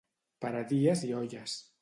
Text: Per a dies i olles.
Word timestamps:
Per 0.45 0.51
a 0.61 0.63
dies 0.71 1.05
i 1.09 1.13
olles. 1.21 1.59